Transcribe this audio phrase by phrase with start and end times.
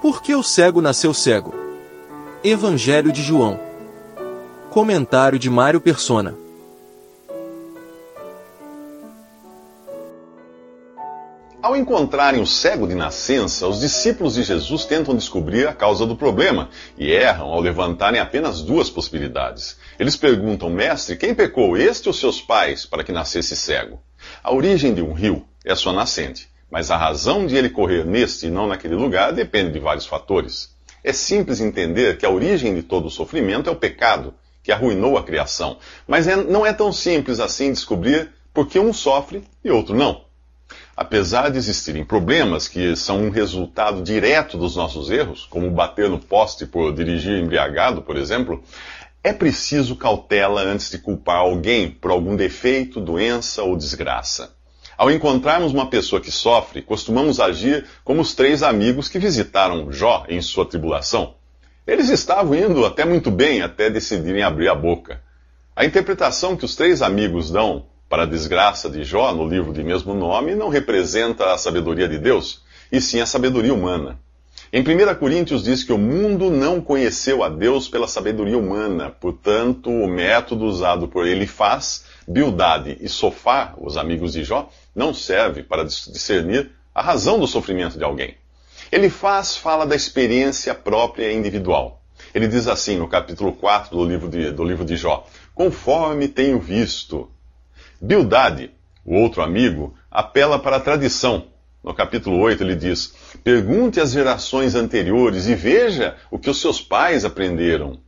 [0.00, 1.54] Por que o cego nasceu cego?
[2.42, 3.60] Evangelho de João.
[4.70, 6.34] Comentário de Mário Persona.
[11.60, 16.16] Ao encontrarem o cego de nascença, os discípulos de Jesus tentam descobrir a causa do
[16.16, 19.76] problema e erram ao levantarem apenas duas possibilidades.
[19.98, 24.00] Eles perguntam, mestre, quem pecou, este ou seus pais, para que nascesse cego?
[24.42, 28.46] A origem de um rio é sua nascente, mas a razão de ele correr neste
[28.46, 30.74] e não naquele lugar depende de vários fatores.
[31.02, 35.16] É simples entender que a origem de todo o sofrimento é o pecado, que arruinou
[35.16, 39.70] a criação, mas é, não é tão simples assim descobrir por que um sofre e
[39.70, 40.24] outro não.
[40.96, 46.18] Apesar de existirem problemas que são um resultado direto dos nossos erros, como bater no
[46.18, 48.62] poste por dirigir embriagado, por exemplo,
[49.24, 54.54] é preciso cautela antes de culpar alguém por algum defeito, doença ou desgraça.
[55.00, 60.26] Ao encontrarmos uma pessoa que sofre, costumamos agir como os três amigos que visitaram Jó
[60.28, 61.36] em sua tribulação.
[61.86, 65.22] Eles estavam indo até muito bem até decidirem abrir a boca.
[65.74, 69.82] A interpretação que os três amigos dão para a desgraça de Jó, no livro de
[69.82, 72.62] mesmo nome, não representa a sabedoria de Deus,
[72.92, 74.20] e sim a sabedoria humana.
[74.72, 79.90] Em 1 Coríntios diz que o mundo não conheceu a Deus pela sabedoria humana, portanto,
[79.90, 85.84] o método usado por Elifaz, Bildade e Sofá, os amigos de Jó, não serve para
[85.84, 88.36] discernir a razão do sofrimento de alguém.
[88.92, 92.00] Elifaz fala da experiência própria e individual.
[92.32, 96.60] Ele diz assim no capítulo 4 do livro de, do livro de Jó: Conforme tenho
[96.60, 97.28] visto,
[98.00, 98.70] Bildade,
[99.04, 101.49] o outro amigo, apela para a tradição.
[101.82, 106.80] No capítulo 8 ele diz: Pergunte às gerações anteriores e veja o que os seus
[106.80, 107.98] pais aprenderam.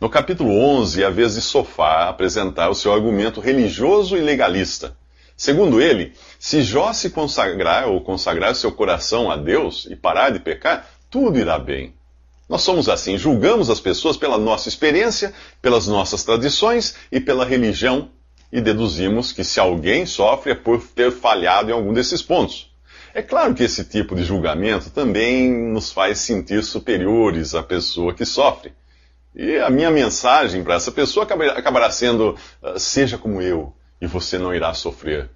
[0.00, 4.96] No capítulo 11 é a vez de Sofá apresentar o seu argumento religioso e legalista.
[5.36, 10.38] Segundo ele, se Jó se consagrar ou consagrar seu coração a Deus e parar de
[10.38, 11.94] pecar, tudo irá bem.
[12.48, 18.10] Nós somos assim, julgamos as pessoas pela nossa experiência, pelas nossas tradições e pela religião
[18.50, 22.67] e deduzimos que se alguém sofre é por ter falhado em algum desses pontos.
[23.18, 28.24] É claro que esse tipo de julgamento também nos faz sentir superiores à pessoa que
[28.24, 28.72] sofre.
[29.34, 34.38] E a minha mensagem para essa pessoa acabará sendo: ah, seja como eu, e você
[34.38, 35.28] não irá sofrer.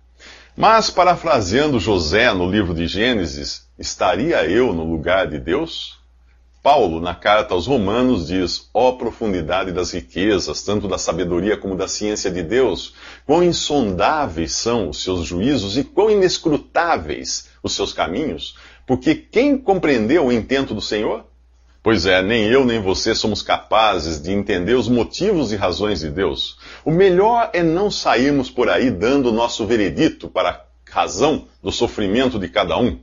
[0.56, 5.98] Mas, parafraseando José no livro de Gênesis, estaria eu no lugar de Deus?
[6.62, 11.74] Paulo, na carta aos Romanos, diz: Ó oh, profundidade das riquezas, tanto da sabedoria como
[11.74, 12.94] da ciência de Deus,
[13.26, 18.56] quão insondáveis são os seus juízos e quão inescrutáveis os seus caminhos,
[18.86, 21.24] porque quem compreendeu o intento do Senhor?
[21.82, 26.10] Pois é, nem eu nem você somos capazes de entender os motivos e razões de
[26.10, 26.56] Deus.
[26.84, 31.72] O melhor é não sairmos por aí dando o nosso veredito para a razão do
[31.72, 33.00] sofrimento de cada um.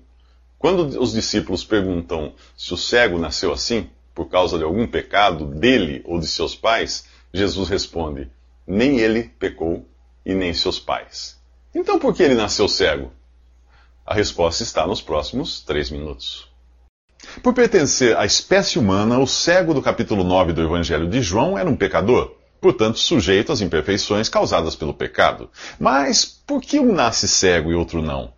[0.57, 6.01] Quando os discípulos perguntam se o cego nasceu assim, por causa de algum pecado dele
[6.05, 8.29] ou de seus pais, Jesus responde:
[8.67, 9.85] nem ele pecou
[10.25, 11.37] e nem seus pais.
[11.73, 13.11] Então por que ele nasceu cego?
[14.09, 16.47] A resposta está nos próximos três minutos.
[17.43, 21.69] Por pertencer à espécie humana, o cego do capítulo 9 do Evangelho de João era
[21.69, 25.47] um pecador, portanto sujeito às imperfeições causadas pelo pecado.
[25.79, 28.33] Mas por que um nasce cego e outro não?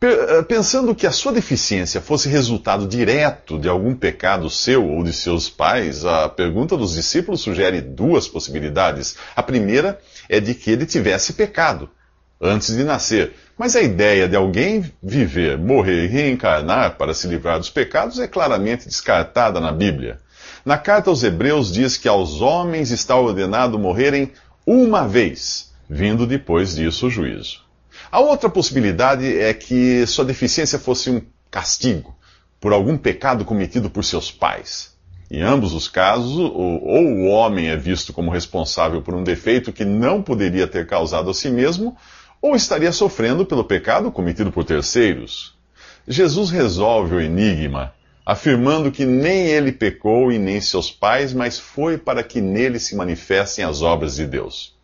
[0.00, 5.12] Eh, pensando que a sua deficiência fosse resultado direto de algum pecado seu ou de
[5.12, 9.14] seus pais, a pergunta dos discípulos sugere duas possibilidades.
[9.36, 11.88] A primeira é de que ele tivesse pecado
[12.40, 13.34] antes de nascer.
[13.58, 18.26] Mas a ideia de alguém viver, morrer e reencarnar para se livrar dos pecados é
[18.26, 20.18] claramente descartada na Bíblia.
[20.64, 24.32] Na carta aos Hebreus diz que aos homens está ordenado morrerem
[24.66, 27.60] uma vez, vindo depois disso o juízo.
[28.10, 32.16] A outra possibilidade é que sua deficiência fosse um castigo
[32.60, 34.94] por algum pecado cometido por seus pais.
[35.30, 39.84] Em ambos os casos, ou, o homem é visto como responsável por um defeito que
[39.84, 41.96] não poderia ter causado a si mesmo,
[42.40, 45.54] ou estaria sofrendo pelo pecado cometido por terceiros.
[46.06, 47.92] Jesus resolve o enigma,
[48.24, 52.96] afirmando que nem ele pecou e nem seus pais, mas foi para que nele se
[52.96, 54.74] manifestem as obras de Deus.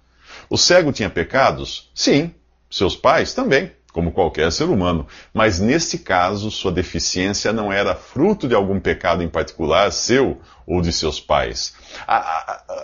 [0.49, 1.91] O cego tinha pecados?
[1.95, 2.33] Sim,
[2.71, 8.47] seus pais também, como qualquer ser humano, mas neste caso sua deficiência não era fruto
[8.47, 11.75] de algum pecado em particular seu ou de seus pais.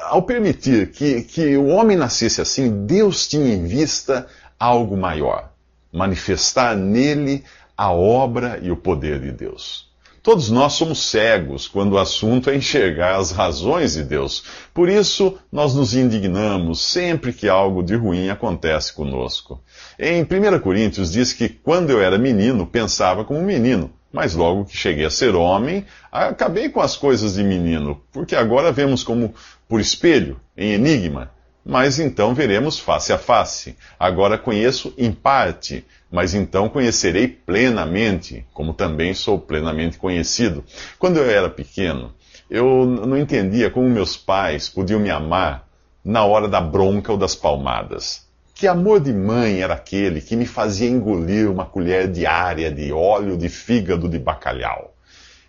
[0.05, 4.27] Ao permitir que, que o homem nascesse assim, Deus tinha em vista
[4.63, 5.51] algo maior
[5.93, 7.43] manifestar nele
[7.77, 9.91] a obra e o poder de Deus.
[10.23, 14.45] Todos nós somos cegos quando o assunto é enxergar as razões de Deus.
[14.73, 19.61] Por isso, nós nos indignamos sempre que algo de ruim acontece conosco.
[19.99, 24.77] Em 1 Coríntios diz que quando eu era menino, pensava como menino, Mas logo que
[24.77, 29.35] cheguei a ser homem, acabei com as coisas de menino, porque agora vemos como
[29.67, 31.31] por espelho, em enigma.
[31.65, 33.77] Mas então veremos face a face.
[33.99, 40.65] Agora conheço em parte, mas então conhecerei plenamente, como também sou plenamente conhecido.
[40.99, 42.13] Quando eu era pequeno,
[42.51, 45.67] eu não entendia como meus pais podiam me amar
[46.05, 48.27] na hora da bronca ou das palmadas.
[48.55, 53.37] Que amor de mãe era aquele que me fazia engolir uma colher diária de óleo
[53.37, 54.92] de fígado de bacalhau?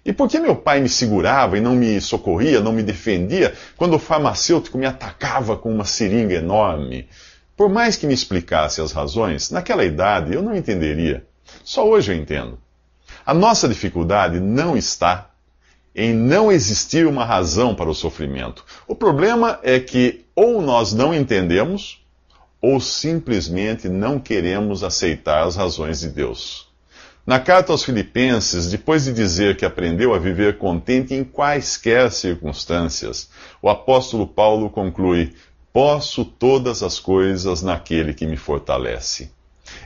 [0.05, 3.95] E por que meu pai me segurava e não me socorria, não me defendia, quando
[3.95, 7.07] o farmacêutico me atacava com uma seringa enorme?
[7.55, 11.25] Por mais que me explicasse as razões, naquela idade eu não entenderia.
[11.63, 12.59] Só hoje eu entendo.
[13.25, 15.29] A nossa dificuldade não está
[15.95, 18.65] em não existir uma razão para o sofrimento.
[18.88, 22.03] O problema é que ou nós não entendemos,
[22.59, 26.73] ou simplesmente não queremos aceitar as razões de Deus.
[27.25, 33.30] Na carta aos Filipenses, depois de dizer que aprendeu a viver contente em quaisquer circunstâncias,
[33.62, 35.34] o apóstolo Paulo conclui:
[35.72, 39.31] Posso todas as coisas naquele que me fortalece.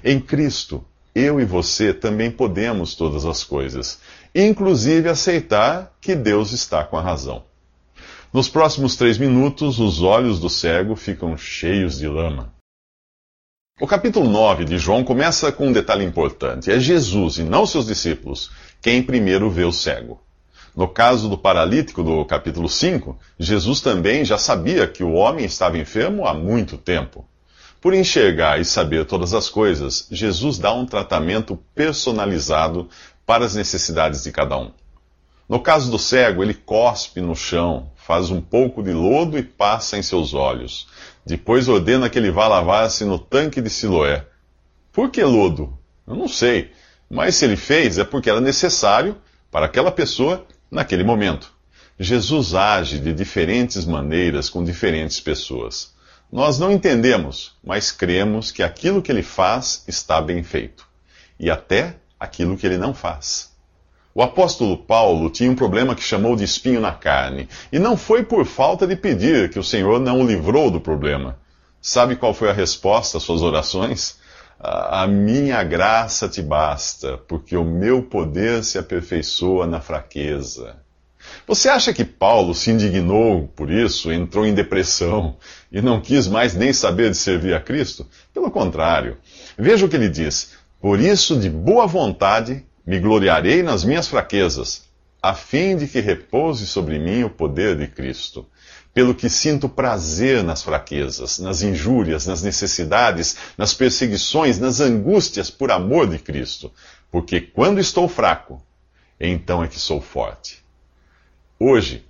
[0.03, 3.99] Em Cristo, eu e você também podemos todas as coisas,
[4.33, 7.43] inclusive aceitar que Deus está com a razão.
[8.33, 12.56] Nos próximos três minutos, os olhos do cego ficam cheios de lama.
[13.79, 16.71] O capítulo 9 de João começa com um detalhe importante.
[16.71, 18.49] É Jesus e não seus discípulos
[18.81, 20.19] quem primeiro vê o cego.
[20.75, 25.77] No caso do paralítico do capítulo 5, Jesus também já sabia que o homem estava
[25.77, 27.23] enfermo há muito tempo.
[27.79, 32.89] Por enxergar e saber todas as coisas, Jesus dá um tratamento personalizado
[33.27, 34.71] para as necessidades de cada um.
[35.47, 39.97] No caso do cego, ele cospe no chão, faz um pouco de lodo e passa
[39.97, 40.87] em seus olhos.
[41.27, 44.25] Depois ordena que ele vá lavar-se no tanque de Siloé.
[44.93, 45.77] Por que lodo?
[46.07, 46.71] Eu não sei.
[47.09, 49.17] Mas se ele fez, é porque era necessário
[49.51, 51.51] para aquela pessoa naquele momento.
[51.99, 55.93] Jesus age de diferentes maneiras com diferentes pessoas.
[56.31, 60.87] Nós não entendemos, mas cremos que aquilo que ele faz está bem feito.
[61.37, 63.53] E até aquilo que ele não faz.
[64.17, 68.23] O apóstolo Paulo tinha um problema que chamou de espinho na carne, e não foi
[68.23, 71.37] por falta de pedir que o Senhor não o livrou do problema.
[71.79, 74.17] Sabe qual foi a resposta às suas orações?
[74.59, 80.77] A minha graça te basta, porque o meu poder se aperfeiçoa na fraqueza.
[81.45, 85.37] Você acha que Paulo se indignou por isso, entrou em depressão
[85.71, 88.03] e não quis mais nem saber de servir a Cristo?
[88.33, 89.17] Pelo contrário.
[89.55, 90.53] Veja o que ele diz.
[90.81, 94.85] Por isso, de boa vontade, me gloriarei nas minhas fraquezas,
[95.21, 98.45] a fim de que repouse sobre mim o poder de Cristo.
[98.93, 105.69] Pelo que sinto prazer nas fraquezas, nas injúrias, nas necessidades, nas perseguições, nas angústias por
[105.69, 106.71] amor de Cristo.
[107.11, 108.63] Porque quando estou fraco,
[109.19, 110.63] então é que sou forte.
[111.59, 112.05] Hoje,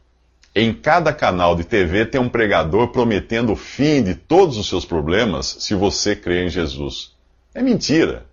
[0.53, 4.85] em cada canal de TV tem um pregador prometendo o fim de todos os seus
[4.85, 7.13] problemas se você crê em Jesus.
[7.53, 8.26] É mentira.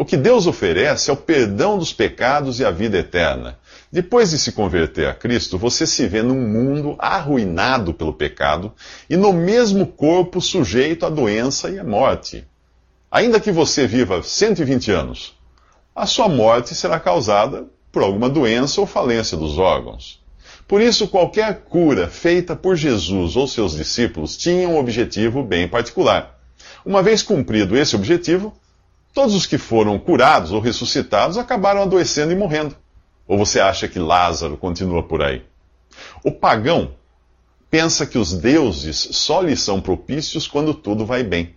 [0.00, 3.58] O que Deus oferece é o perdão dos pecados e a vida eterna.
[3.90, 8.72] Depois de se converter a Cristo, você se vê num mundo arruinado pelo pecado
[9.10, 12.46] e no mesmo corpo sujeito à doença e à morte.
[13.10, 15.36] Ainda que você viva 120 anos,
[15.96, 20.22] a sua morte será causada por alguma doença ou falência dos órgãos.
[20.68, 26.38] Por isso, qualquer cura feita por Jesus ou seus discípulos tinha um objetivo bem particular.
[26.86, 28.54] Uma vez cumprido esse objetivo,
[29.12, 32.76] Todos os que foram curados ou ressuscitados acabaram adoecendo e morrendo.
[33.26, 35.44] Ou você acha que Lázaro continua por aí?
[36.24, 36.92] O pagão
[37.70, 41.54] pensa que os deuses só lhe são propícios quando tudo vai bem.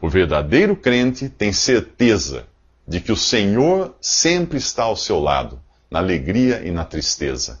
[0.00, 2.46] O verdadeiro crente tem certeza
[2.86, 5.60] de que o Senhor sempre está ao seu lado,
[5.90, 7.60] na alegria e na tristeza.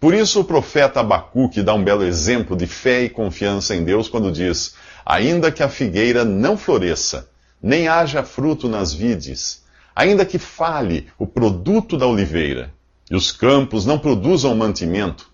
[0.00, 4.08] Por isso o profeta Abacuque dá um belo exemplo de fé e confiança em Deus
[4.08, 7.28] quando diz: Ainda que a figueira não floresça,
[7.62, 12.72] nem haja fruto nas vides, ainda que fale o produto da oliveira,
[13.10, 15.30] e os campos não produzam mantimento,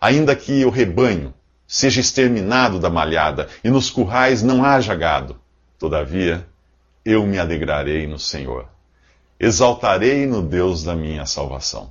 [0.00, 1.34] ainda que o rebanho
[1.66, 5.36] seja exterminado da malhada, e nos currais não haja gado,
[5.78, 6.46] todavia
[7.04, 8.68] eu me alegrarei no Senhor,
[9.38, 11.90] exaltarei no Deus da minha salvação.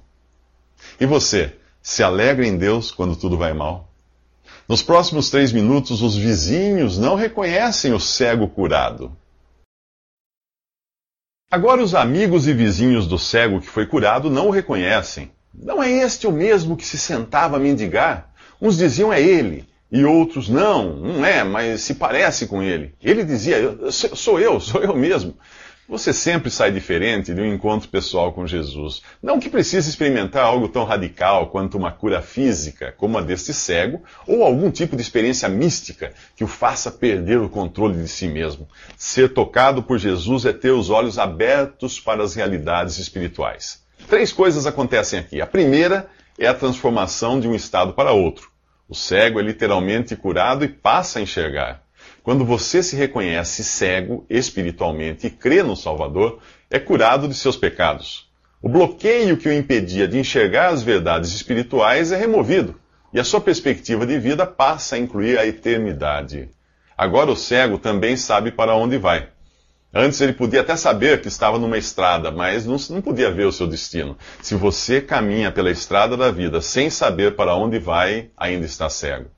[1.00, 3.89] E você, se alegra em Deus quando tudo vai mal?
[4.67, 9.12] Nos próximos três minutos, os vizinhos não reconhecem o cego curado.
[11.51, 15.29] Agora os amigos e vizinhos do cego que foi curado não o reconhecem.
[15.53, 18.31] Não é este o mesmo que se sentava a mendigar?
[18.62, 22.96] Uns diziam é ele, e outros não, não é, mas se parece com ele.
[23.03, 25.36] Ele dizia, sou eu, sou eu mesmo.
[25.92, 29.02] Você sempre sai diferente de um encontro pessoal com Jesus.
[29.22, 34.02] Não que precise experimentar algo tão radical quanto uma cura física, como a deste cego,
[34.26, 38.70] ou algum tipo de experiência mística que o faça perder o controle de si mesmo.
[38.96, 43.84] Ser tocado por Jesus é ter os olhos abertos para as realidades espirituais.
[44.08, 45.42] Três coisas acontecem aqui.
[45.42, 48.50] A primeira é a transformação de um estado para outro.
[48.88, 51.81] O cego é literalmente curado e passa a enxergar.
[52.24, 58.30] Quando você se reconhece cego espiritualmente e crê no Salvador, é curado de seus pecados.
[58.62, 62.80] O bloqueio que o impedia de enxergar as verdades espirituais é removido
[63.13, 66.50] e a sua perspectiva de vida passa a incluir a eternidade.
[66.98, 69.28] Agora o cego também sabe para onde vai.
[69.94, 73.51] Antes ele podia até saber que estava numa estrada, mas não, não, podia ver o
[73.51, 74.18] seu destino.
[74.42, 79.30] Se você caminha pela estrada da vida sem saber para onde vai, ainda está cego.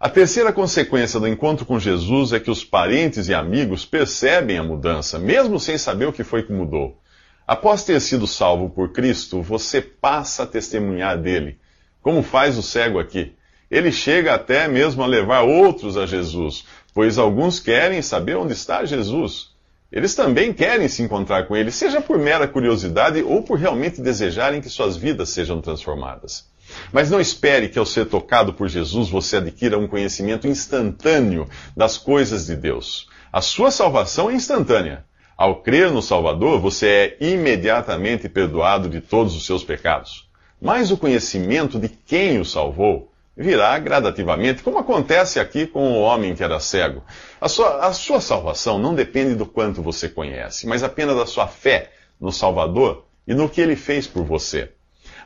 [0.00, 4.62] A terceira consequência do encontro com Jesus é que os parentes e amigos percebem a
[4.62, 7.02] mudança, mesmo sem saber o que foi que mudou.
[7.44, 11.58] Após ter sido salvo por Cristo, você passa a testemunhar dele,
[12.00, 13.34] como faz o cego aqui.
[13.68, 16.64] Ele chega até mesmo a levar outros a Jesus,
[16.94, 19.48] pois alguns querem saber onde está Jesus.
[19.90, 24.60] Eles também querem se encontrar com ele, seja por mera curiosidade ou por realmente desejarem
[24.60, 26.46] que suas vidas sejam transformadas.
[26.92, 31.96] Mas não espere que ao ser tocado por Jesus você adquira um conhecimento instantâneo das
[31.96, 33.08] coisas de Deus.
[33.32, 35.04] A sua salvação é instantânea.
[35.36, 40.28] Ao crer no Salvador, você é imediatamente perdoado de todos os seus pecados.
[40.60, 46.34] Mas o conhecimento de quem o salvou virá gradativamente, como acontece aqui com o homem
[46.34, 47.04] que era cego.
[47.40, 51.46] A sua, a sua salvação não depende do quanto você conhece, mas apenas da sua
[51.46, 54.72] fé no Salvador e no que ele fez por você.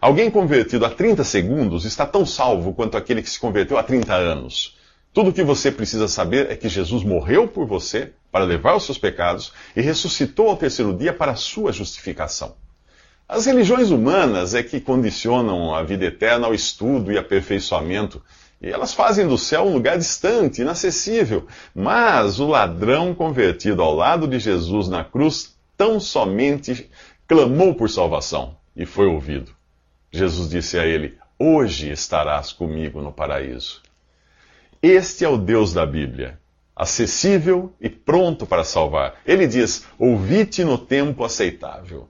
[0.03, 4.13] Alguém convertido a 30 segundos está tão salvo quanto aquele que se converteu há 30
[4.13, 4.77] anos.
[5.13, 8.85] Tudo o que você precisa saber é que Jesus morreu por você para levar os
[8.85, 12.57] seus pecados e ressuscitou ao terceiro dia para a sua justificação.
[13.29, 18.21] As religiões humanas é que condicionam a vida eterna ao estudo e aperfeiçoamento,
[18.61, 21.47] e elas fazem do céu um lugar distante, inacessível.
[21.73, 26.91] Mas o ladrão convertido ao lado de Jesus na cruz tão somente
[27.29, 29.62] clamou por salvação e foi ouvido.
[30.13, 33.81] Jesus disse a ele: Hoje estarás comigo no paraíso.
[34.83, 36.39] Este é o Deus da Bíblia,
[36.77, 39.15] acessível e pronto para salvar.
[39.27, 42.09] Ele diz: Ouvi-te no tempo aceitável.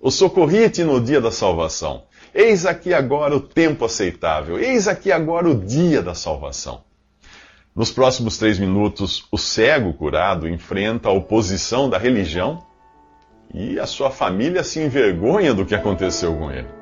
[0.00, 2.04] O socorri-te no dia da salvação.
[2.34, 4.58] Eis aqui agora o tempo aceitável.
[4.58, 6.82] Eis aqui agora o dia da salvação.
[7.76, 12.64] Nos próximos três minutos, o cego curado enfrenta a oposição da religião
[13.52, 16.81] e a sua família se envergonha do que aconteceu com ele.